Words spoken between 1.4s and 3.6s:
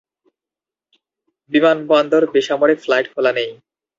বিমানবন্দর বেসামরিক ফ্লাইট খোলা নেই।